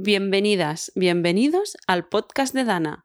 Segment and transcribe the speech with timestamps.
[0.00, 3.04] Bienvenidas, bienvenidos al podcast de Dana.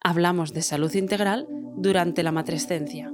[0.00, 3.12] Hablamos de salud integral durante la matrescencia.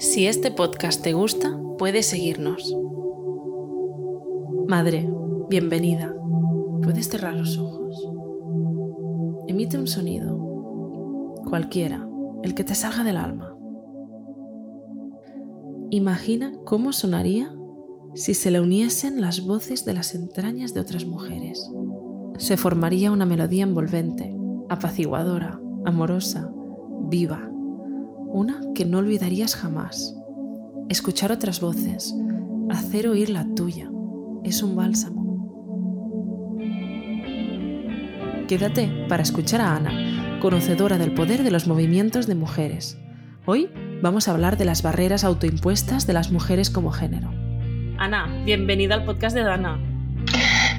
[0.00, 2.76] Si este podcast te gusta, puedes seguirnos.
[4.66, 5.08] Madre,
[5.48, 6.12] bienvenida.
[6.82, 7.96] Puedes cerrar los ojos.
[9.46, 10.36] Emite un sonido,
[11.48, 12.08] cualquiera,
[12.42, 13.56] el que te salga del alma.
[15.90, 17.54] Imagina cómo sonaría
[18.14, 21.70] si se le uniesen las voces de las entrañas de otras mujeres.
[22.38, 24.36] Se formaría una melodía envolvente,
[24.68, 26.50] apaciguadora, amorosa,
[27.08, 27.48] viva,
[28.28, 30.16] una que no olvidarías jamás.
[30.88, 32.14] Escuchar otras voces,
[32.68, 33.90] hacer oír la tuya,
[34.44, 35.20] es un bálsamo.
[38.48, 42.98] Quédate para escuchar a Ana, conocedora del poder de los movimientos de mujeres.
[43.46, 43.68] Hoy
[44.02, 47.49] vamos a hablar de las barreras autoimpuestas de las mujeres como género.
[48.00, 49.78] Ana, bienvenida al podcast de Dana.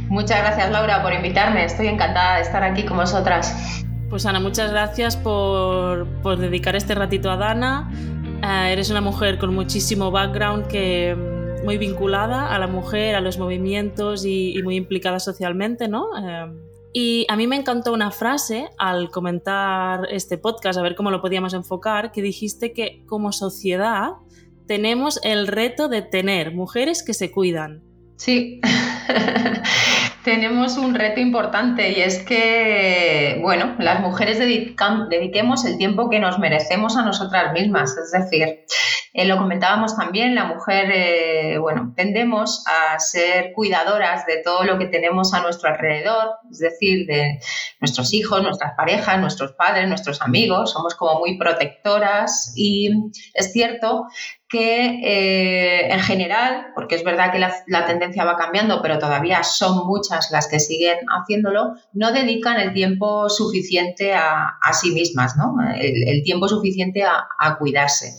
[0.09, 3.85] Muchas gracias Laura por invitarme, estoy encantada de estar aquí con vosotras.
[4.09, 6.07] Pues Ana, muchas gracias por,
[6.40, 7.91] dedicar este ratito a Dana.
[8.43, 13.21] Eh, eres una mujer con muchísimo background que mm, muy vinculada a la mujer, a
[13.21, 16.07] los movimientos y, muy implicada socialmente, ¿no?
[16.17, 16.51] Eh,
[16.91, 21.21] y a mí me encantó una frase al comentar este podcast, a ver cómo lo
[21.21, 24.13] podíamos enfocar, que dijiste que como sociedad
[24.71, 27.83] tenemos el reto de tener mujeres que se cuidan.
[28.15, 28.61] Sí,
[30.23, 36.37] tenemos un reto importante y es que, bueno, las mujeres dediquemos el tiempo que nos
[36.37, 37.97] merecemos a nosotras mismas.
[37.97, 38.65] Es decir,
[39.13, 44.77] eh, lo comentábamos también, la mujer, eh, bueno, tendemos a ser cuidadoras de todo lo
[44.77, 47.39] que tenemos a nuestro alrededor, es decir, de
[47.79, 52.89] nuestros hijos, nuestras parejas, nuestros padres, nuestros amigos, somos como muy protectoras y
[53.33, 54.07] es cierto
[54.51, 59.87] que eh, en general, porque es verdad que la, tendencia va cambiando, pero todavía son
[59.87, 65.56] muchas las que siguen haciéndolo, no dedican el tiempo suficiente a, sí mismas, ¿no?
[65.79, 68.13] El, tiempo suficiente a, cuidarse.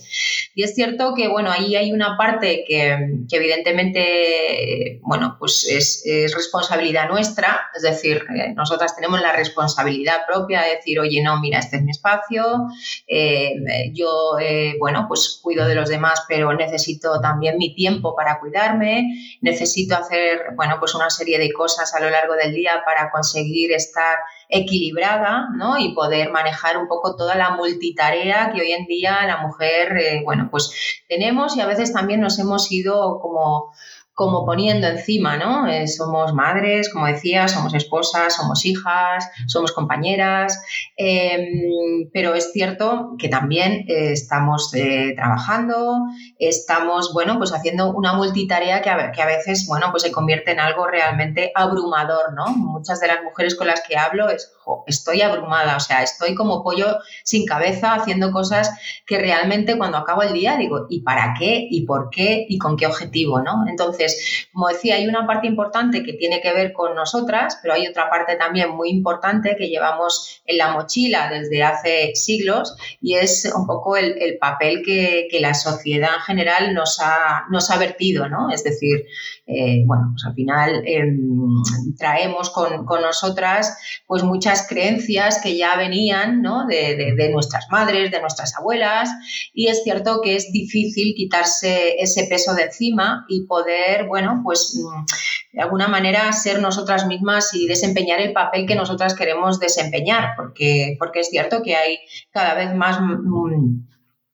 [0.55, 2.95] Y es cierto que, bueno, ahí hay una parte que,
[3.31, 10.75] evidentemente, bueno, pues es, responsabilidad nuestra, es decir, eh, nosotras tenemos la responsabilidad propia de
[10.75, 12.67] decir, oye, no, mira, este es mi espacio,
[13.07, 13.53] eh,
[13.93, 14.37] yo,
[14.79, 20.53] bueno, pues cuido de los demás pero necesito también mi tiempo para cuidarme, necesito hacer,
[20.55, 25.49] bueno, pues una serie de cosas a lo largo del día para conseguir estar equilibrada,
[25.55, 25.77] ¿no?
[25.77, 30.21] Y poder manejar un poco toda la multitarea que hoy en día la mujer, eh,
[30.23, 33.73] bueno, pues tenemos y a veces también nos hemos ido como
[34.13, 35.67] como poniendo encima, ¿no?
[35.67, 40.63] Eh, somos madres, como decía, somos esposas, somos hijas, somos compañeras,
[40.97, 46.03] em, pero es cierto que también eh, estamos eh, trabajando,
[46.37, 50.51] estamos, bueno, pues haciendo una multitarea que a, que a, veces, bueno, pues se convierte
[50.51, 52.45] en algo realmente abrumador, ¿no?
[52.55, 54.53] Muchas de las mujeres con las que hablo es,
[54.87, 58.71] estoy abrumada, o sea, estoy como pollo sin cabeza haciendo cosas
[59.05, 61.67] que realmente cuando acabo el día digo, ¿y para qué?
[61.69, 62.45] ¿Y por qué?
[62.47, 63.41] ¿Y con qué objetivo?
[63.41, 63.65] ¿no?
[63.67, 67.87] Entonces, como decía, hay una parte importante que tiene que ver con nosotras, pero hay
[67.87, 73.51] otra parte también muy importante que llevamos en la mochila desde hace siglos y es
[73.55, 78.49] un poco el, papel que, la sociedad en general nos ha, nos ha vertido, ¿no?
[78.51, 79.05] Es decir,
[79.45, 81.61] eh, bueno, pues al final em,
[81.97, 88.55] traemos con, con nosotras pues muchas creencias que ya venían de, nuestras madres, de nuestras
[88.55, 89.09] abuelas,
[89.53, 94.79] y es cierto que es difícil quitarse ese peso de encima y poder, bueno, pues
[94.79, 100.33] mm, de alguna manera ser nosotras mismas y desempeñar el papel que nosotras queremos desempeñar,
[100.37, 101.97] porque, porque es cierto que hay
[102.31, 102.99] cada vez más...
[103.01, 103.93] Mm,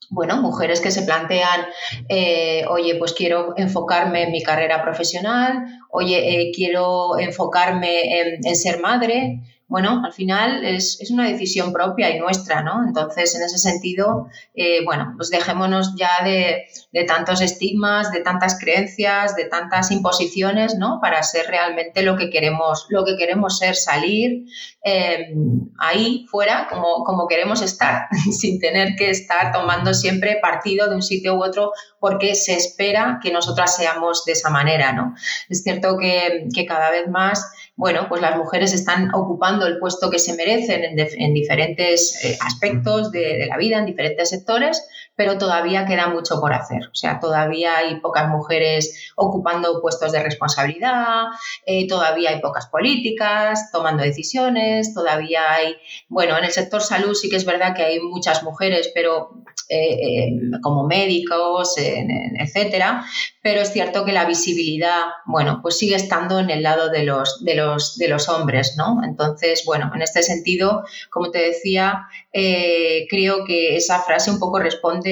[0.09, 1.67] bueno, mujeres que se plantean,
[2.09, 8.79] eh, oye, pues quiero enfocarme en mi carrera profesional, oye, eh, quiero enfocarme en, ser
[8.79, 12.83] madre, bueno, al final es, una decisión propia y nuestra, ¿no?
[12.87, 16.65] Entonces, en ese sentido, eh, bueno, pues dejémonos ya de,
[17.05, 20.97] tantos estigmas, de tantas creencias, de tantas imposiciones, ¿no?
[20.99, 24.45] Para ser realmente lo que queremos, lo que queremos ser, salir
[24.83, 25.35] eh,
[25.77, 31.03] ahí fuera como, como queremos estar, sin tener que estar tomando siempre partido de un
[31.03, 35.13] sitio u otro porque se espera que nosotras seamos de esa manera, ¿no?
[35.47, 40.19] Es cierto que cada vez más bueno, pues las mujeres están ocupando el puesto que
[40.19, 44.85] se merecen en, diferentes eh, aspectos de, la vida, en diferentes sectores,
[45.19, 46.87] pero todavía queda mucho por hacer.
[46.93, 51.25] O sea, todavía hay pocas mujeres ocupando puestos de responsabilidad,
[51.65, 55.75] eh, todavía hay pocas políticas tomando decisiones, todavía hay,
[56.07, 59.31] bueno, en el sector salud sí que es verdad que hay muchas mujeres, pero
[59.67, 60.31] eh,
[60.63, 63.05] como médicos, etcétera,
[63.41, 67.43] pero es cierto que la visibilidad, bueno, pues sigue estando en el lado de los,
[67.43, 69.01] de los, de los hombres, ¿no?
[69.03, 74.59] Entonces, bueno, en este sentido, como te decía, eh, creo que esa frase un poco
[74.59, 75.08] responde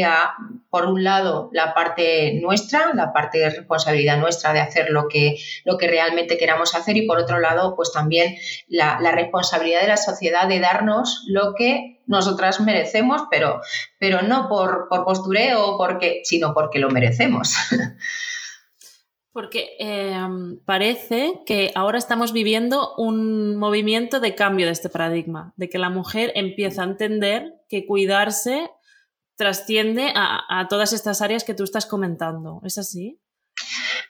[0.70, 5.38] por un lado, la parte nuestra, la parte de responsabilidad nuestra de hacer lo que,
[5.66, 8.36] lo que realmente queramos hacer y por otro lado, pues también
[8.68, 13.62] la, la responsabilidad de la sociedad de darnos lo que nosotras merecemos, pero,
[14.00, 17.56] pero no por, por postureo, porque, sino porque lo merecemos.
[19.38, 25.70] Porque em, parece que ahora estamos viviendo un movimiento de cambio de este paradigma, de
[25.70, 28.72] que la mujer empieza a entender que cuidarse
[29.38, 32.60] trasciende a, todas estas áreas que tú estás comentando.
[32.66, 33.22] ¿Es así?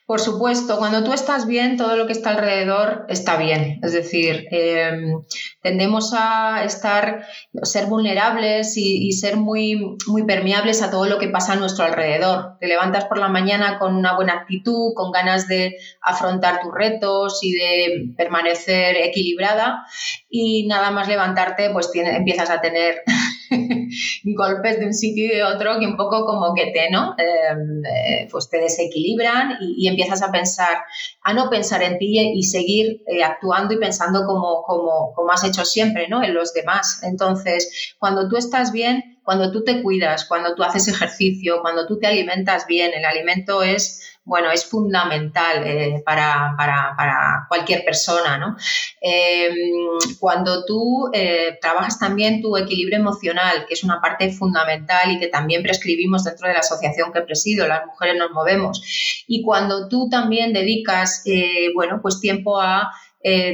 [0.06, 3.81] Por supuesto, cuando tú estás bien, todo lo que está alrededor está bien.
[3.83, 5.21] Es decir, em,
[5.62, 7.25] tendemos a estar,
[7.63, 12.57] ser vulnerables y, ser muy, muy permeables a todo lo que pasa a nuestro alrededor.
[12.62, 17.39] Te levantas por la mañana con una buena actitud, con ganas de afrontar tus retos
[17.41, 19.85] y de permanecer equilibrada
[20.29, 23.03] y nada más levantarte, pues empiezas a tener
[24.24, 27.16] golpes de un sitio y de otro que un poco como que te, ¿no?
[27.18, 30.78] Em, eh, pues te desequilibran y, empiezas a pensar,
[31.24, 35.44] a no pensar en ti y, seguir eh, actuando y pensando como, como, como has
[35.44, 36.24] hecho siempre, ¿no?
[36.24, 37.02] En los demás.
[37.04, 42.00] Entonces, cuando tú estás bien, cuando tú te cuidas, cuando tú haces ejercicio, cuando tú
[42.00, 48.38] te alimentas bien, el alimento es bueno, es fundamental eh, para, cualquier persona.
[48.38, 48.56] ¿no?
[49.01, 55.19] Em, cuando tú eh, trabajas también tu equilibrio emocional, que es una parte fundamental y
[55.19, 58.81] que también prescribimos dentro de la asociación que presido, las mujeres nos movemos,
[59.27, 62.91] y cuando tú también dedicas, eh, bueno, pues tiempo a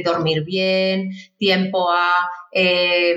[0.04, 3.16] dormir bien, tiempo a eh,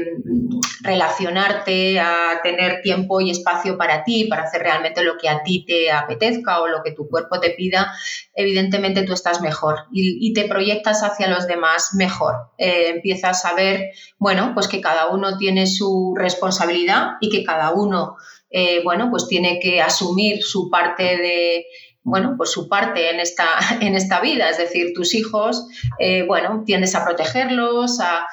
[0.82, 5.64] relacionarte, a tener tiempo y espacio para ti, para hacer realmente lo que a ti
[5.64, 7.94] te apetezca o lo que tu cuerpo te pida,
[8.34, 12.34] evidentemente tú estás mejor y, te proyectas hacia los demás mejor.
[12.58, 17.74] Eh, empiezas a ver, bueno, pues que cada uno tiene su responsabilidad y que cada
[17.74, 18.16] uno,
[18.50, 21.66] eh, bueno, pues tiene que asumir su parte de
[22.08, 23.46] bueno, pues su parte en esta,
[23.82, 25.68] en esta vida, es decir, tus hijos,
[26.00, 28.26] eh, bueno, tiendes a protegerlos, a,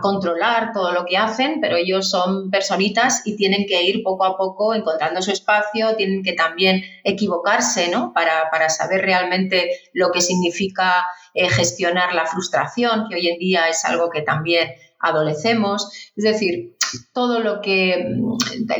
[0.00, 4.38] controlar todo lo que hacen, pero ellos son personitas y tienen que ir poco a
[4.38, 8.14] poco encontrando su espacio, tienen que también equivocarse, ¿no?
[8.14, 13.84] Para, saber realmente lo que significa eh, gestionar la frustración, que hoy en día es
[13.84, 15.92] algo que también adolecemos.
[16.16, 16.76] Es decir,
[17.12, 18.16] todo lo que,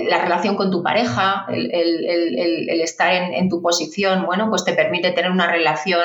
[0.09, 1.71] la relación con tu pareja, el,
[2.81, 6.03] estar en, tu posición, bueno, pues te permite tener una relación,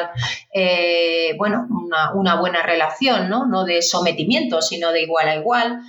[0.53, 1.67] eh, bueno,
[2.13, 3.45] una, buena relación, ¿no?
[3.45, 5.79] No de sometimiento, sino de igual a igual.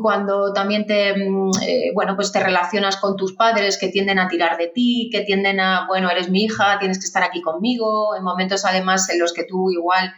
[0.00, 4.56] Cuando también te, eh, bueno, pues te relacionas con tus padres que tienden a tirar
[4.56, 8.22] de ti, que tienden a, bueno, eres mi hija, tienes que estar aquí conmigo, en
[8.22, 10.12] momentos además en los que tú igual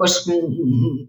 [0.00, 0.24] pues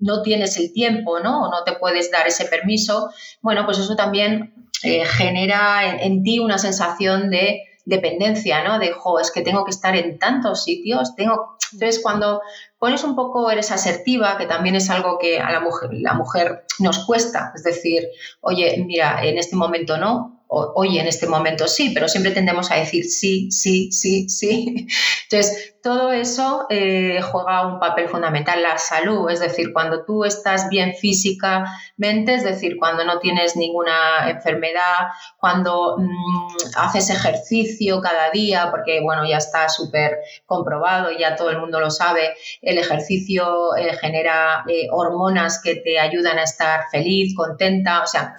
[0.02, 1.44] no tienes el tiempo, ¿no?
[1.44, 3.10] O no te puedes dar ese permiso,
[3.42, 4.54] bueno, pues eso también
[4.84, 8.80] eh, genera en, ti una sensación de dependencia, ¿no?
[8.80, 11.58] De, jo, es que tengo que estar en tantos sitios, tengo...
[11.74, 12.42] Entonces, cuando
[12.80, 16.66] pones un poco, eres asertiva, que también es algo que a la mujer, la mujer
[16.80, 18.10] nos cuesta, es decir,
[18.42, 22.76] oye, mira, en este momento no, oye, en este momento sí, pero siempre tendemos a
[22.76, 24.88] decir sí, sí, sí, sí.
[25.30, 28.62] Entonces, todo eso eh, juega un papel fundamental.
[28.62, 34.30] La salud, es decir, cuando tú estás bien físicamente, es decir, cuando no tienes ninguna
[34.30, 41.50] enfermedad, cuando mm, haces ejercicio cada día, porque bueno, ya está súper comprobado, ya todo
[41.50, 46.84] el mundo lo sabe, el ejercicio eh, genera eh, hormonas que te ayudan a estar
[46.92, 48.36] feliz, contenta, o sea,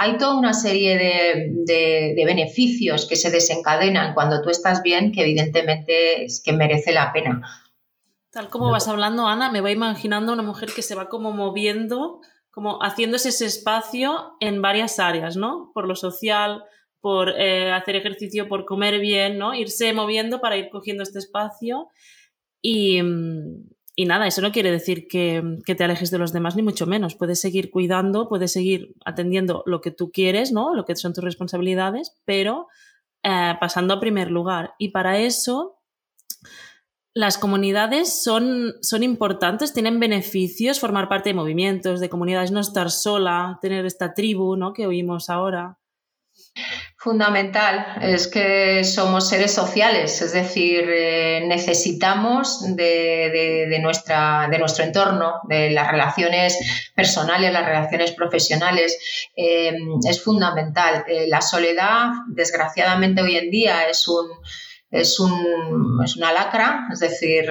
[0.00, 6.24] hay toda una serie de, beneficios que se desencadenan cuando tú estás bien que evidentemente
[6.24, 7.42] es que merece la pena.
[8.30, 12.20] Tal como vas hablando, Ana, me voy imaginando una mujer que se va como moviendo,
[12.52, 15.72] como haciéndose ese espacio en varias áreas, ¿no?
[15.74, 16.62] Por lo social,
[17.00, 19.52] por eh, hacer ejercicio, por comer bien, ¿no?
[19.52, 21.88] Irse moviendo para ir cogiendo este espacio
[22.62, 23.68] y, mm,
[24.00, 27.16] y nada, eso no quiere decir que, te alejes de los demás, ni mucho menos.
[27.16, 30.72] Puedes seguir cuidando, puedes seguir atendiendo lo que tú quieres, ¿no?
[30.72, 32.68] Lo que son tus responsabilidades, pero
[33.24, 34.74] eh, pasando a primer lugar.
[34.78, 35.80] Y para eso,
[37.12, 42.92] las comunidades son, son importantes, tienen beneficios, formar parte de movimientos, de comunidades, no estar
[42.92, 44.74] sola, tener esta tribu, ¿no?
[44.74, 45.80] Que oímos ahora.
[47.00, 55.34] Fundamental, es que somos seres sociales, es decir, eh, necesitamos de, nuestra, de nuestro entorno,
[55.48, 56.58] de las relaciones
[56.96, 58.98] personales, las relaciones profesionales,
[59.36, 59.76] eh,
[60.08, 61.04] es fundamental.
[61.06, 64.26] Eh, la soledad, desgraciadamente hoy en día, es un,
[64.90, 67.46] es, un, es, una lacra, es decir,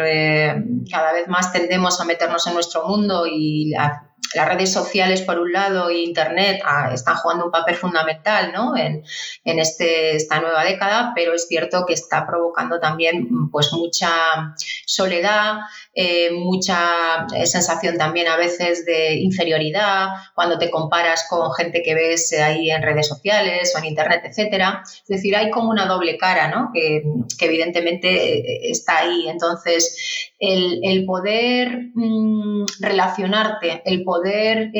[0.91, 5.39] cada vez más tendemos a meternos en nuestro mundo y a las redes sociales por
[5.39, 8.75] un lado e Internet ah, están jugando un papel fundamental ¿no?
[8.75, 9.03] en,
[9.45, 14.09] en este, esta nueva década, pero es cierto que está provocando también pues, mucha
[14.85, 15.59] soledad,
[15.93, 21.95] eh, mucha eh, sensación también a veces de inferioridad cuando te comparas con gente que
[21.95, 24.83] ves ahí en redes sociales o en internet, etcétera.
[24.85, 26.71] Es decir, hay como una doble cara, ¿no?
[26.73, 27.03] Que,
[27.39, 29.27] evidentemente eh, está ahí.
[29.27, 34.71] Entonces, el, poder mm, relacionarte, el poder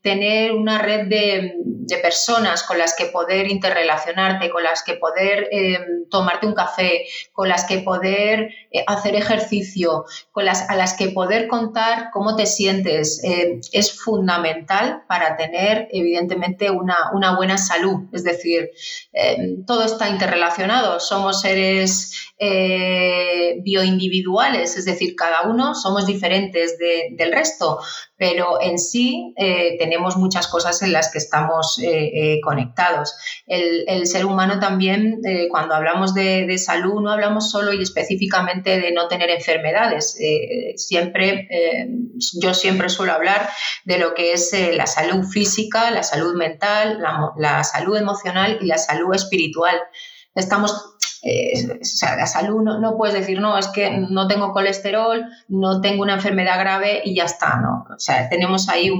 [0.00, 1.54] tener una red de,
[2.02, 5.48] personas con las que poder interrelacionarte, con las que poder
[6.10, 8.50] tomarte un café, con las que poder
[8.86, 15.04] hacer ejercicio, con las, a las que poder contar cómo te sientes eh, es fundamental
[15.08, 18.08] para tener, evidentemente, una, buena salud.
[18.12, 18.70] Es decir,
[19.12, 21.00] eh, todo está interrelacionado.
[21.00, 27.78] Somos seres eh, bioindividuales, es decir, cada uno somos diferentes del resto,
[28.16, 33.16] pero en sí eh, tenemos muchas cosas en las que estamos eh, eh, conectados.
[33.46, 39.08] El, ser humano también, cuando hablamos de, salud, no hablamos solo y específicamente de no
[39.08, 40.16] tener enfermedades.
[40.76, 41.48] siempre,
[42.40, 43.48] yo siempre suelo hablar
[43.84, 47.02] de lo que es la salud física, la salud mental,
[47.38, 49.80] la salud emocional y la salud espiritual.
[50.34, 50.93] Estamos
[51.24, 56.02] o sea, la salud no, puedes decir, no, es que no tengo colesterol, no tengo
[56.02, 57.86] una enfermedad grave y ya está, ¿no?
[57.94, 58.90] O sea, tenemos ahí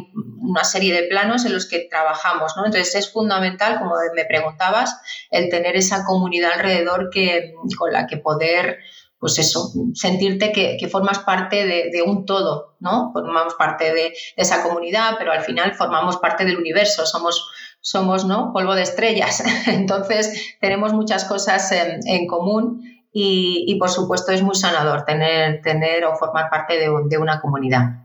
[0.40, 2.64] una serie de planos en los que trabajamos, ¿no?
[2.64, 4.97] Entonces es fundamental, como me preguntabas,
[5.31, 8.78] el tener esa comunidad alrededor que, con la que poder
[9.19, 13.11] pues eso, sentirte que, formas parte de, un todo, ¿no?
[13.11, 17.50] Formamos parte de, esa comunidad, pero al final formamos parte del universo, somos
[17.85, 18.50] somos ¿no?
[18.53, 19.43] polvo de estrellas.
[19.67, 26.17] Entonces, tenemos muchas cosas en, común y, por supuesto, es muy sanador tener, tener o
[26.17, 28.00] formar parte de, una comunidad.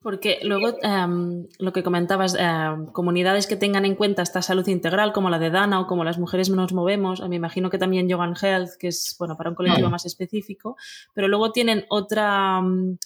[0.00, 5.12] Porque luego em, lo que comentabas, em, comunidades que tengan en cuenta esta salud integral,
[5.12, 8.34] como la de Dana o como las mujeres nos movemos, me imagino que también Yogan
[8.40, 10.76] Health, que es bueno para un colectivo más específico,
[11.12, 12.60] pero luego tienen otra.
[12.60, 12.96] Em,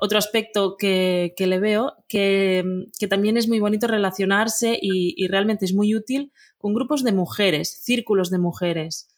[0.00, 2.64] otro aspecto que, le veo, que,
[3.08, 8.30] también es muy bonito relacionarse y, realmente es muy útil con grupos de mujeres, círculos
[8.30, 9.08] de mujeres.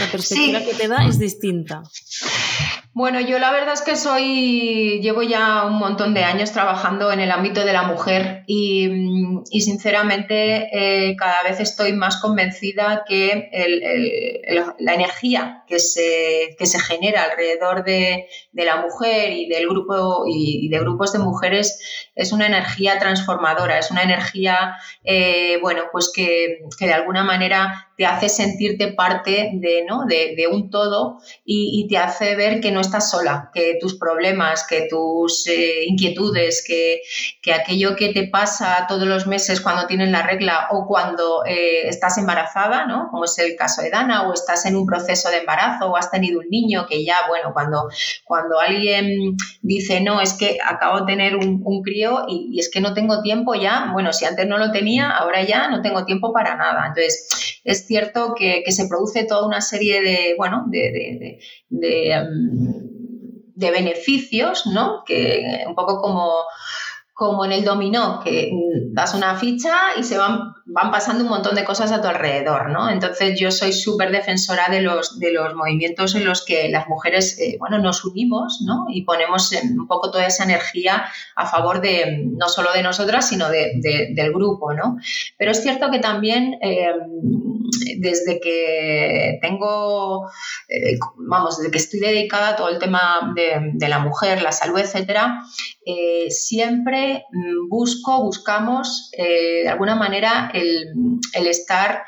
[0.00, 1.82] La perspectiva que te da es distinta.
[2.94, 7.20] Bueno, yo la verdad es que soy, llevo ya un montón de años trabajando en
[7.20, 13.50] el ámbito de la mujer y, sinceramente eh, cada vez estoy más convencida que
[14.78, 20.78] la energía que se, se genera alrededor de, la mujer y del grupo y, de
[20.78, 26.86] grupos de mujeres es una energía transformadora, es una energía, eh, bueno, pues que, que
[26.86, 30.06] de alguna manera te hace sentirte parte de, ¿no?
[30.06, 34.88] de, un todo y, te hace ver que no estás sola, que tus problemas, que
[34.88, 37.02] tus eh, inquietudes, que,
[37.52, 42.18] aquello que te pasa todos los meses cuando tienes la regla o cuando eh, estás
[42.18, 43.08] embarazada, ¿no?
[43.10, 46.10] como es el caso de Dana, o estás en un proceso de embarazo o has
[46.10, 47.88] tenido un niño que ya, bueno, cuando,
[48.24, 52.94] cuando alguien dice, no, es que acabo de tener un, crío y, es que no
[52.94, 56.56] tengo tiempo ya, bueno, si antes no lo tenía, ahora ya no tengo tiempo para
[56.56, 56.86] nada.
[56.86, 61.38] Entonces, es cierto que, se produce toda una serie de, bueno, de,
[61.70, 62.50] em,
[63.54, 65.02] de, beneficios, ¿no?
[65.04, 66.32] Que un poco como
[67.22, 68.50] como en el dominó, que
[68.90, 72.70] das una ficha y se van, van pasando un montón de cosas a tu alrededor,
[72.70, 72.90] ¿no?
[72.90, 77.38] Entonces yo soy súper defensora de los, de los movimientos en los que las mujeres,
[77.38, 78.86] eh, bueno, nos unimos, ¿no?
[78.88, 81.04] Y ponemos un poco toda esa energía
[81.36, 83.70] a favor de, no solo de nosotras, sino de,
[84.16, 84.96] del grupo, ¿no?
[85.38, 87.51] Pero es cierto que también em,
[87.98, 90.30] desde que tengo,
[90.68, 94.78] eh, vamos, desde que estoy dedicada a todo el tema de, la mujer, la salud,
[94.78, 95.42] etcétera,
[95.84, 102.04] eh, siempre mm, busco, buscamos eh, de alguna manera el, estar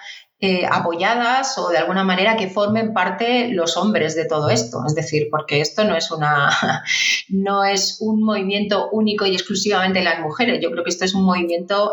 [0.46, 4.84] eh, apoyadas o de alguna manera que formen parte los hombres de todo esto.
[4.86, 6.50] Es decir, porque esto no es una
[7.30, 10.60] no es un movimiento único y exclusivamente de las mujeres.
[10.60, 11.92] Yo creo que esto es un movimiento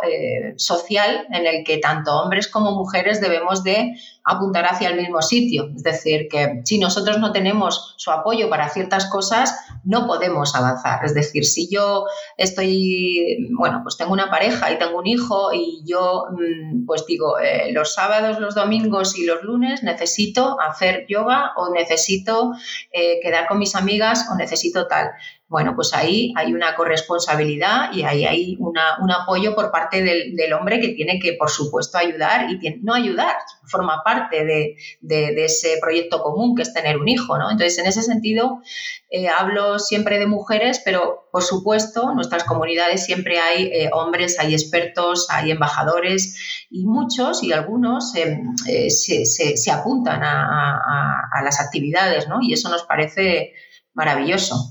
[0.58, 5.70] social en el que tanto hombres como mujeres debemos de apuntará hacia el mismo sitio.
[5.76, 11.04] Es decir, que si nosotros no tenemos su apoyo para ciertas cosas, no podemos avanzar.
[11.06, 12.06] Es decir, si yo
[12.38, 17.40] estoy, bueno, pues tengo una pareja y tengo un hijo y yo, mm, pues digo,
[17.40, 22.52] eh, los sábados, los domingos y los lunes necesito hacer yoga o necesito
[22.92, 25.12] eh, quedar con mis amigas o necesito tal
[25.52, 28.78] bueno, pues ahí hay una corresponsabilidad y ahí hay un
[29.12, 34.02] apoyo por parte del, hombre que tiene que, por supuesto, ayudar y no ayudar, forma
[34.02, 37.52] parte de, ese proyecto común que es tener un hijo, ¿no?
[37.52, 38.62] Entonces, en ese sentido,
[39.10, 44.40] eh, hablo siempre de mujeres, pero, por supuesto, en nuestras comunidades siempre hay eh, hombres,
[44.40, 52.30] hay expertos, hay embajadores y muchos y algunos eh, se, apuntan a, a las actividades,
[52.30, 52.38] ¿no?
[52.42, 53.52] Y eso nos parece
[53.94, 54.71] maravilloso.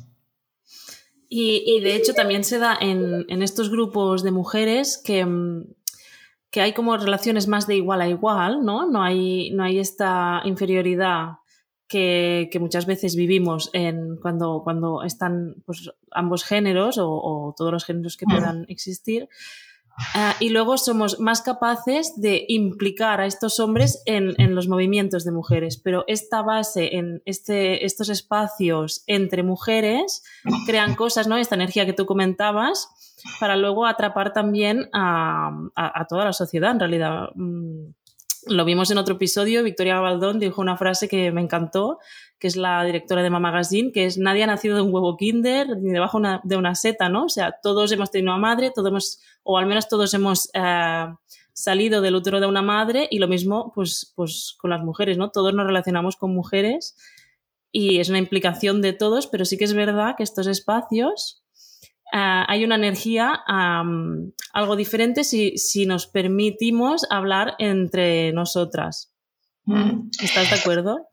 [1.33, 5.65] Y, de hecho también se da en, estos grupos de mujeres que, mm,
[6.51, 8.91] que, hay como relaciones más de igual a igual, ¿no?
[8.91, 11.37] No hay, no hay esta inferioridad
[11.87, 17.85] que, muchas veces vivimos en cuando, cuando están pues, ambos géneros o, o, todos los
[17.85, 18.31] géneros que mm.
[18.31, 19.29] puedan existir.
[20.14, 25.33] Ah, y luego somos más capaces de implicar a estos hombres en, los movimientos de
[25.33, 25.76] mujeres.
[25.76, 30.23] Pero esta base en este, estos espacios entre mujeres
[30.66, 31.37] crean cosas, ¿no?
[31.37, 32.88] Esta energía que tú comentabas,
[33.38, 35.52] para luego atrapar también a,
[36.09, 37.28] toda la sociedad, en realidad.
[37.35, 37.90] Mm,
[38.47, 41.99] lo vimos en otro episodio, Victoria Baldón dijo una frase que me encantó,
[42.38, 45.16] que es la directora de Mama Magazine, que es nadie ha nacido de un huevo
[45.16, 47.25] kinder ni debajo de una seta, ¿no?
[47.25, 51.06] O sea, todos hemos tenido una madre, todos hemos, o al menos todos hemos eh,
[51.52, 55.30] salido del útero de una madre y lo mismo pues, pues con las mujeres, ¿no?
[55.30, 56.97] Todos nos relacionamos con mujeres
[57.73, 61.39] y es una implicación de todos, pero sí que es verdad que estos espacios
[62.12, 63.43] eh, hay una energía
[64.52, 69.12] algo diferente si, si, nos permitimos hablar entre nosotras.
[69.64, 70.09] Mm.
[70.23, 71.11] ¿Estás de acuerdo?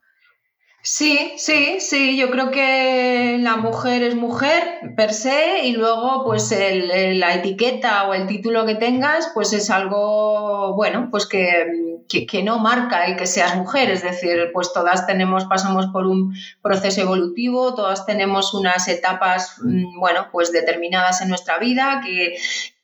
[0.89, 6.49] Sí, sí, sí, yo creo que la mujer es mujer per se y luego pues
[6.51, 11.65] la etiqueta o el título que tengas pues es algo, bueno, pues que,
[12.07, 16.33] que, no marca el que seas mujer, es decir, pues todas tenemos, pasamos por un
[16.61, 22.37] proceso evolutivo, todas tenemos unas etapas, mm, bueno, pues determinadas en nuestra vida que,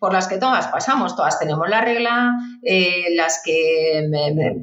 [0.04, 4.06] por las que todas pasamos, todas tenemos la regla, eh, las que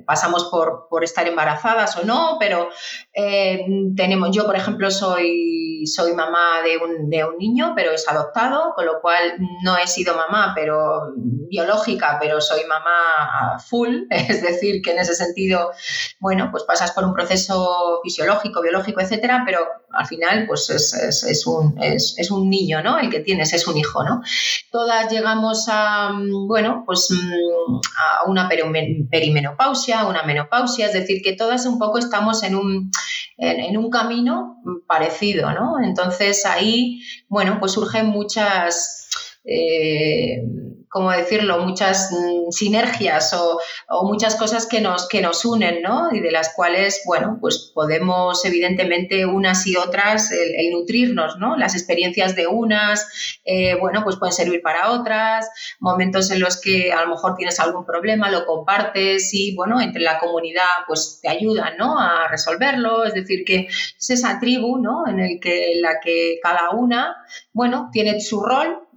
[0.04, 2.68] pasamos por, estar embarazadas o no, pero
[3.14, 3.64] eh,
[3.96, 8.74] tenemos, yo por ejemplo soy, soy mamá de un, de un, niño, pero es adoptado,
[8.74, 14.82] con lo cual no he sido mamá, pero biológica, pero soy mamá full, es decir,
[14.82, 15.70] que en ese sentido,
[16.18, 19.60] bueno, pues pasas por un proceso fisiológico, biológico, etcétera, pero
[19.92, 22.98] al final pues es, es, es un, es, un niño, ¿no?
[22.98, 24.22] El que tienes es un hijo, ¿no?
[24.70, 31.22] Todas llegan llegamos a, mm, bueno, pues mm, a una perimenopausia, una menopausia, es decir,
[31.22, 32.90] que todas un poco estamos en un,
[33.36, 35.80] en, un camino parecido, ¿no?
[35.82, 38.96] Entonces ahí, bueno, pues surgen muchas...
[39.44, 40.42] Eh,
[40.90, 43.60] ¿cómo decirlo?, muchas mm, sinergias o,
[44.02, 46.12] muchas cosas que nos, que nos unen, ¿no?
[46.12, 51.56] Y de las cuales, bueno, pues podemos evidentemente unas y otras el, nutrirnos, ¿no?
[51.56, 55.48] Las experiencias de unas, eh, bueno, pues pueden servir para otras,
[55.78, 60.02] momentos en los que a lo mejor tienes algún problema, lo compartes y, bueno, entre
[60.02, 62.00] la comunidad pues te ayudan, ¿no?
[62.00, 65.06] A resolverlo, es decir, que es esa tribu, ¿no?
[65.06, 67.16] En el que, la que cada una,
[67.52, 68.89] bueno, tiene su rol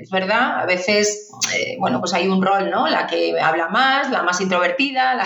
[0.00, 2.88] es verdad, a veces, eh, bueno, pues hay un rol, ¿no?
[2.88, 5.24] La que habla más, la más introvertida,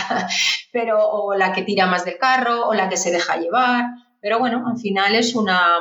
[0.72, 3.86] pero, o la que tira más del carro, o la que se deja llevar.
[4.20, 5.78] Pero bueno, al final es, una,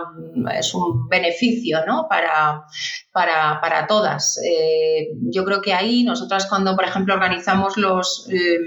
[0.57, 2.07] es un beneficio ¿no?
[2.07, 2.65] para,
[3.11, 4.39] para, todas.
[4.45, 8.59] Eh, yo creo que ahí nosotras cuando, por ejemplo, organizamos los, eh,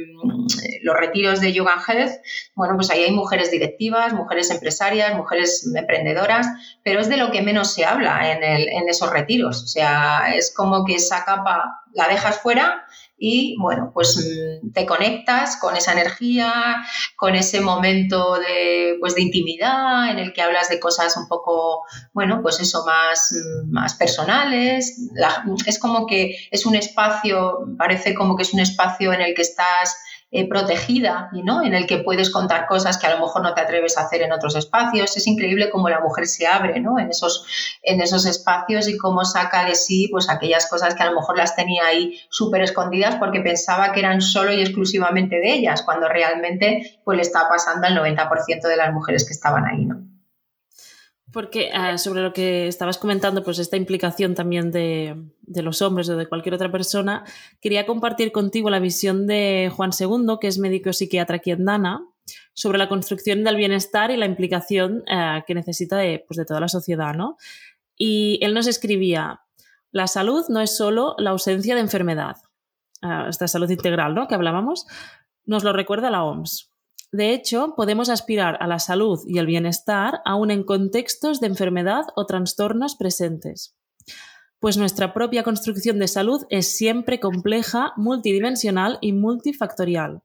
[0.82, 2.14] los retiros de Yoga Health,
[2.56, 6.48] bueno, pues ahí hay mujeres directivas, mujeres empresarias, mujeres emprendedoras,
[6.82, 9.62] pero es de lo que menos se habla en, el, en esos retiros.
[9.62, 12.86] O sea, es como que esa capa la dejas fuera
[13.22, 16.82] y bueno, pues mm, te conectas con esa energía,
[17.16, 21.82] con ese momento de, pues, de intimidad en el que hablas de cosas un poco,
[22.14, 24.98] bueno, pues eso, más, mm, más personales.
[25.66, 29.42] es como que es un espacio, parece como que es un espacio en el que
[29.42, 29.96] estás
[30.32, 31.62] eh, protegida y ¿no?
[31.62, 34.22] en el que puedes contar cosas que a lo mejor no te atreves a hacer
[34.22, 35.16] en otros espacios.
[35.16, 36.98] Es increíble cómo la mujer se abre ¿no?
[37.00, 37.46] en, esos,
[37.82, 41.36] en esos espacios y cómo saca de sí pues, aquellas cosas que a lo mejor
[41.36, 46.08] las tenía ahí súper escondidas porque pensaba que eran solo y exclusivamente de ellas, cuando
[46.08, 49.84] realmente pues, le está pasando al 90% de las mujeres que estaban ahí.
[49.84, 50.09] ¿no?
[51.32, 55.16] Porque eh, sobre lo que estabas comentando, pues esta implicación también de,
[55.46, 57.24] los hombres o de cualquier otra persona,
[57.60, 62.00] quería compartir contigo la visión de Juan II, que es médico psiquiatra aquí en Dana,
[62.52, 66.60] sobre la construcción del bienestar y la implicación eh, que necesita de, pues, de toda
[66.60, 67.14] la sociedad.
[67.14, 67.36] ¿no?
[67.96, 69.40] Y él nos escribía,
[69.92, 72.36] la salud no es solo la ausencia de enfermedad,
[73.02, 74.26] eh, esta salud integral ¿no?
[74.26, 74.86] que hablábamos,
[75.44, 76.69] nos lo recuerda la OMS.
[77.12, 82.04] De hecho, podemos aspirar a la salud y el bienestar aún en contextos de enfermedad
[82.14, 83.76] o trastornos presentes.
[84.60, 90.22] Pues nuestra propia construcción de salud es siempre compleja, multidimensional y multifactorial.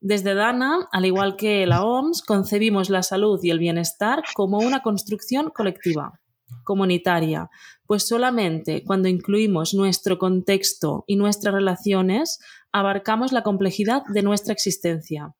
[0.00, 4.82] Desde Dana, al igual que la OMS, concebimos la salud y el bienestar como una
[4.82, 6.20] construcción colectiva,
[6.62, 7.50] comunitaria,
[7.86, 12.38] pues solamente cuando incluimos nuestro contexto y nuestras relaciones
[12.72, 15.34] abarcamos la complejidad de nuestra existencia.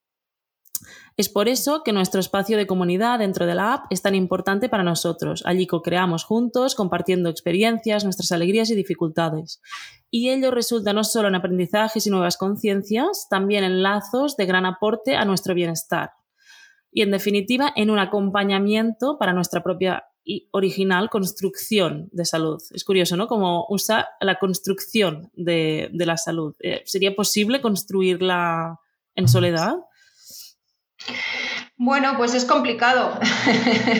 [1.16, 4.68] Es por eso que nuestro espacio de comunidad dentro de la app es tan importante
[4.68, 5.42] para nosotros.
[5.46, 9.62] Allí co-creamos juntos, compartiendo experiencias, nuestras alegrías y dificultades.
[10.10, 14.66] Y ello resulta no solo en aprendizajes y nuevas conciencias, también en lazos de gran
[14.66, 16.10] aporte a nuestro bienestar.
[16.92, 22.60] Y en definitiva, en un acompañamiento para nuestra propia y original construcción de salud.
[22.72, 23.26] Es curioso, ¿no?
[23.26, 26.54] Como usa la construcción de, la salud.
[26.58, 28.80] Eh, ¿Sería posible construirla
[29.14, 29.76] en soledad?
[31.78, 33.20] Bueno, pues es complicado.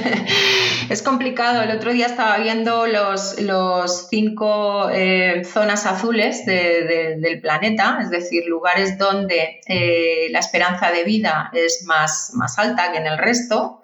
[0.88, 1.62] es complicado.
[1.62, 8.46] El otro día estaba viendo los, los cinco eh, zonas azules del planeta, es decir,
[8.46, 13.82] lugares donde eh, la esperanza de vida es más, más alta que en el resto.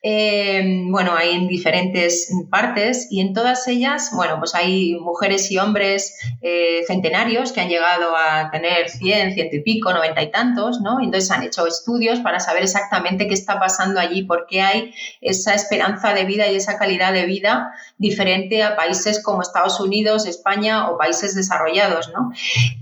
[0.00, 5.58] Eh, bueno, hay en diferentes partes y en todas ellas, bueno, pues hay mujeres y
[5.58, 10.80] hombres eh, centenarios que han llegado a tener 100, ciento y pico, noventa y tantos,
[10.80, 11.00] ¿no?
[11.00, 15.54] entonces han hecho estudios para saber exactamente qué está pasando allí, por qué hay esa
[15.54, 20.90] esperanza de vida y esa calidad de vida diferente a países como Estados Unidos, España
[20.90, 22.30] o países desarrollados, ¿no?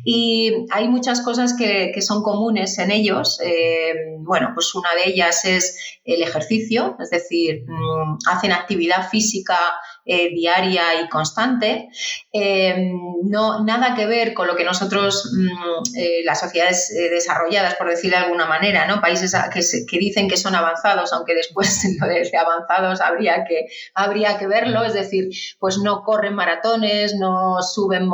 [0.04, 3.40] Y hay muchas cosas que, son comunes en ellos.
[3.42, 9.58] Eh, bueno, pues una de ellas es el ejercicio, es decir, mm, hacen actividad física
[10.04, 11.88] eh, diaria y constante.
[12.32, 12.92] Eh,
[13.24, 18.16] no, nada que ver con lo que nosotros, mm, eh, las sociedades desarrolladas, por decirlo
[18.16, 19.00] de alguna manera, ¿no?
[19.00, 24.46] países que, que, dicen que son avanzados, aunque después de avanzados habría que, habría que
[24.46, 28.08] verlo, es decir, pues no corren maratones, no suben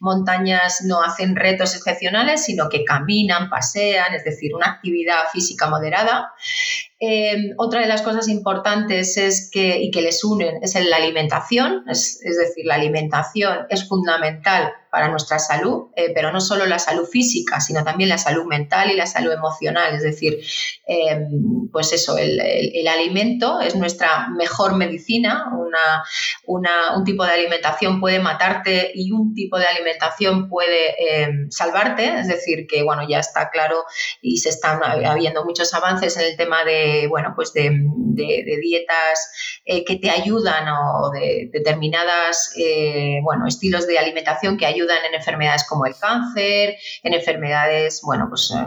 [0.00, 6.32] montañas, no hacen retos excepcionales, sino que caminan, pasean, es decir, una actividad física moderada.
[6.98, 11.84] Em, otra de las cosas importantes es que, y que les unen es la alimentación,
[11.88, 16.78] es, es decir, la alimentación es fundamental para nuestra salud, eh, pero no solo la
[16.78, 19.94] salud física, sino también la salud mental y la salud emocional.
[19.94, 20.38] Es decir,
[20.86, 25.50] em, pues eso, el, alimento es nuestra mejor medicina.
[26.96, 32.20] un tipo de alimentación puede matarte y un tipo de alimentación puede em, salvarte.
[32.20, 33.84] Es decir, que bueno, ya está claro
[34.22, 37.70] y se están habiendo muchos avances en el tema de, bueno, pues de,
[38.62, 44.85] dietas eh, que te ayudan o de determinadas, eh, bueno, estilos de alimentación que ayudan
[44.94, 48.66] en enfermedades como el cáncer, en enfermedades, bueno, pues, eh,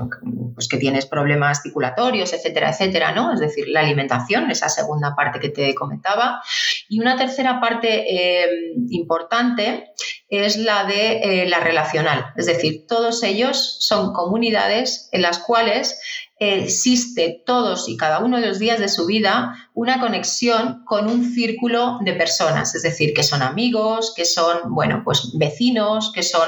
[0.53, 3.34] pues que tienes problemas circulatorios, etcétera, etcétera, ¿no?
[3.34, 6.41] Es decir, la alimentación, esa segunda parte que te comentaba.
[6.88, 8.49] Y una tercera parte eh,
[8.89, 9.91] importante
[10.27, 15.99] es la de eh, la relacional, es decir, todos ellos son comunidades en las cuales
[16.39, 21.23] existe todos y cada uno de los días de su vida una conexión con un
[21.23, 26.47] círculo de personas, es decir, que son amigos, que son, bueno, pues vecinos, que son,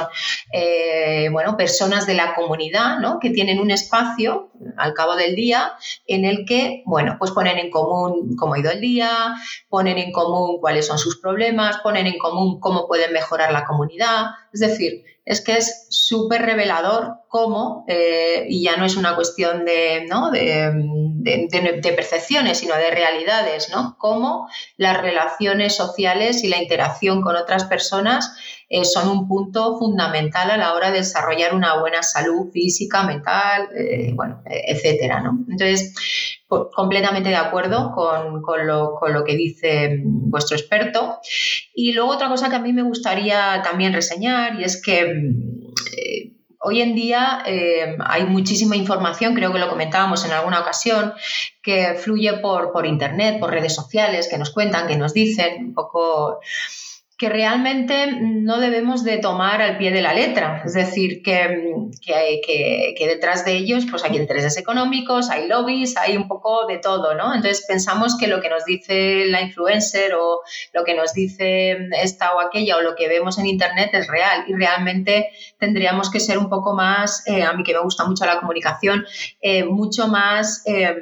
[0.53, 3.19] eh, bueno, personas de la comunidad, ¿no?
[3.19, 5.73] Que tienen un espacio al cabo del día
[6.07, 9.35] en el que, bueno, pues ponen en común cómo ha ido el día,
[9.69, 14.27] ponen en común cuáles son sus problemas, ponen en común cómo pueden mejorar la comunidad,
[14.53, 19.65] es decir, es que es súper revelador cómo, eh, y ya no es una cuestión
[19.65, 20.31] de, ¿no?
[20.31, 23.95] de, percepciones, sino de realidades, ¿no?
[23.99, 28.35] cómo las relaciones sociales y la interacción con otras personas
[28.73, 33.67] eh, son un punto fundamental a la hora de desarrollar una buena salud física, mental,
[33.77, 35.19] eh, bueno, etcétera.
[35.19, 35.39] ¿no?
[35.49, 35.93] Entonces,
[36.47, 41.19] completamente de acuerdo con, lo, que dice vuestro experto.
[41.75, 46.31] Y luego otra cosa que a mí me gustaría también reseñar y es que eh,
[46.59, 51.13] hoy en día eh, hay muchísima información, creo que lo comentábamos en alguna ocasión,
[51.61, 55.73] que fluye por, por Internet, por redes sociales, que nos cuentan, que nos dicen un
[55.73, 56.39] poco
[57.21, 60.63] que realmente no debemos de tomar al pie de la letra.
[60.65, 66.17] Es decir, que, que, que, detrás de ellos pues hay intereses económicos, hay lobbies, hay
[66.17, 67.35] un poco de todo, ¿no?
[67.35, 70.39] Entonces pensamos que lo que nos dice la influencer o
[70.73, 74.45] lo que nos dice esta o aquella o lo que vemos en Internet es real
[74.47, 75.29] y realmente
[75.61, 79.05] tendríamos que ser un poco más, eh, a mí que me gusta mucho la comunicación,
[79.41, 80.95] eh, mucho más eh,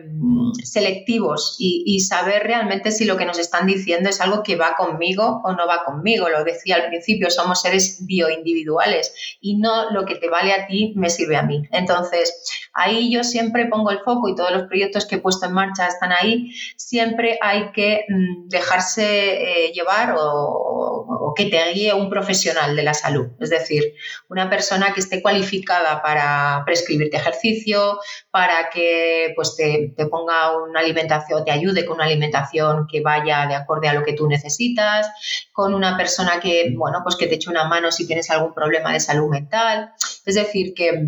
[0.63, 5.41] selectivos y, saber realmente si lo que nos están diciendo es algo que va conmigo
[5.43, 10.15] o no va conmigo lo decía al principio, somos seres bioindividuales y no lo que
[10.15, 11.61] te vale a ti me sirve a mí.
[11.71, 15.53] Entonces, ahí yo siempre pongo el foco y todos los proyectos que he puesto en
[15.53, 22.75] marcha están ahí, siempre hay que mm, dejarse llevar o, que te guíe un profesional
[22.75, 23.93] de la salud, es decir,
[24.29, 27.99] una persona que esté cualificada para prescribirte ejercicio,
[28.31, 33.55] para que pues, te, ponga una alimentación, te ayude con una alimentación que vaya de
[33.55, 35.09] acorde a lo que tú necesitas,
[35.51, 38.93] con una persona que, bueno, pues que te eche una mano si tienes algún problema
[38.93, 39.91] de salud mental.
[40.25, 41.05] Es decir, que,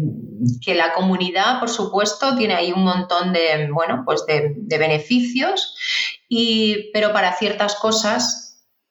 [0.73, 5.75] la comunidad, por supuesto, tiene ahí un montón de, bueno, pues de, beneficios,
[6.27, 8.40] y, pero para ciertas cosas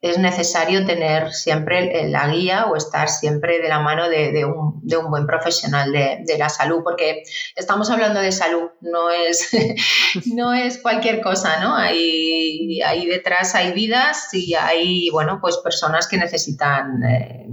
[0.01, 5.27] es necesario tener siempre la guía o estar siempre de la mano de, un, buen
[5.27, 7.23] profesional de, la salud, porque
[7.55, 9.51] estamos hablando de salud, no es,
[10.35, 11.77] no es cualquier cosa, ¿no?
[11.77, 17.47] Ahí, ahí detrás hay vidas y hay, bueno, pues personas que necesitan eh,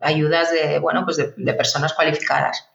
[0.00, 2.66] ayudas de, bueno, pues de, personas cualificadas.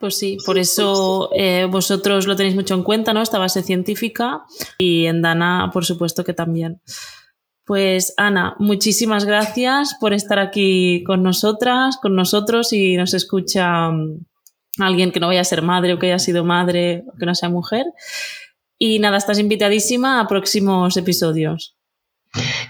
[0.00, 3.20] Pues sí, por eso eh, vosotros lo tenéis mucho en cuenta, ¿no?
[3.20, 4.44] Esta base científica
[4.78, 6.80] y en Dana, por supuesto que también.
[7.68, 14.24] Pues Ana, muchísimas gracias por estar aquí con nosotras, con nosotros y nos escucha mm,
[14.78, 17.34] alguien que no vaya a ser madre o que haya sido madre o que no
[17.34, 17.84] sea mujer.
[18.78, 21.76] Y nada, estás invitadísima a próximos episodios.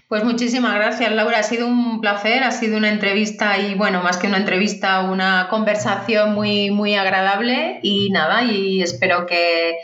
[0.09, 1.39] Pues muchísimas gracias, Laura.
[1.39, 5.47] Ha sido un placer, ha sido una entrevista y, bueno, más que una entrevista, una
[5.49, 7.79] conversación muy, muy agradable.
[7.85, 9.77] Y nada, y espero que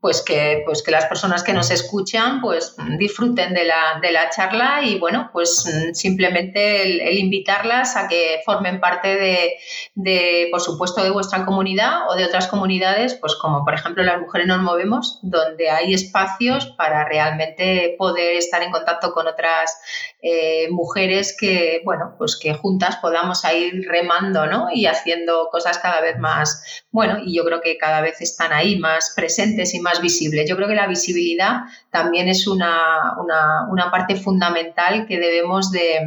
[0.00, 4.30] pues que, pues que las personas que nos escuchan pues disfruten de la, de la
[4.30, 9.54] charla y bueno, pues simplemente el, invitarlas a que formen parte de,
[9.94, 14.20] de, por supuesto, de vuestra comunidad o de otras comunidades, pues como por ejemplo las
[14.20, 19.76] mujeres nos movemos, donde hay espacios para realmente poder estar en contacto con otras
[20.22, 24.68] eh, mujeres que, bueno, pues que juntas podamos ir remando, ¿no?
[24.72, 28.78] Y haciendo cosas cada vez más, bueno, y yo creo que cada vez están ahí
[28.78, 30.46] más presentes y más visible.
[30.46, 36.00] Yo creo que la visibilidad también es una, una, parte fundamental que debemos de,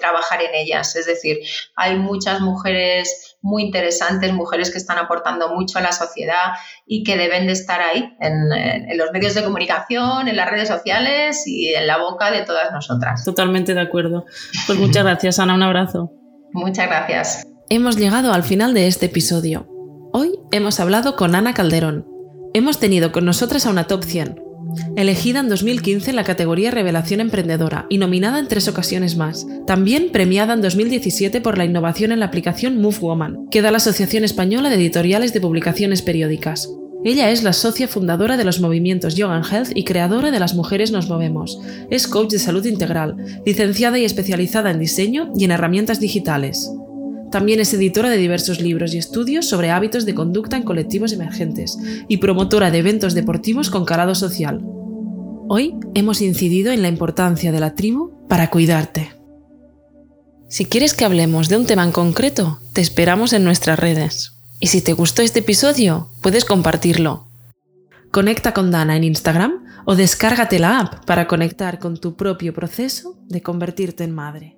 [0.00, 0.96] trabajar en ellas.
[0.96, 1.38] Es decir,
[1.76, 6.52] hay muchas mujeres muy interesantes, mujeres que están aportando mucho a la sociedad
[6.86, 10.68] y que deben de estar ahí, en, en, los medios de comunicación, en las redes
[10.68, 13.24] sociales y en la boca de todas nosotras.
[13.24, 14.24] Totalmente de acuerdo.
[14.66, 15.54] Pues muchas gracias, Ana.
[15.54, 16.10] Un abrazo.
[16.52, 17.46] Muchas gracias.
[17.68, 19.66] Hemos llegado al final de este episodio.
[20.12, 22.06] Hoy hemos hablado con Ana Calderón,
[22.56, 24.40] Hemos tenido con nosotras a una top 100,
[24.94, 29.44] elegida en 2015 en la categoría Revelación Emprendedora y nominada en tres ocasiones más.
[29.66, 33.78] También premiada en 2017 por la innovación en la aplicación Move Woman, que da la
[33.78, 36.70] Asociación Española de Editoriales de Publicaciones Periódicas.
[37.04, 40.92] Ella es la socia fundadora de los movimientos Yoga Health y creadora de Las Mujeres
[40.92, 41.58] Nos Movemos.
[41.90, 46.70] Es coach de salud integral, licenciada y especializada en diseño y en herramientas digitales.
[47.34, 51.76] También es editora de diversos libros y estudios sobre hábitos de conducta en colectivos emergentes
[52.06, 54.60] y promotora de eventos deportivos con calado social.
[55.48, 59.16] Hoy hemos incidido en la importancia de la tribu para cuidarte.
[60.48, 64.34] Si quieres que hablemos de un tema en concreto, te esperamos en nuestras redes.
[64.60, 67.26] Y si te gustó este episodio, puedes compartirlo.
[68.12, 73.16] Conecta con Dana en Instagram o descárgate la app para conectar con tu propio proceso
[73.26, 74.53] de convertirte en madre.